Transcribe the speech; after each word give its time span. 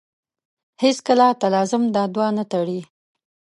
هېڅکله 0.83 1.27
تلازم 1.41 1.83
دا 1.95 2.03
دوه 2.13 2.27
نه 2.37 2.43
تړي. 2.51 2.79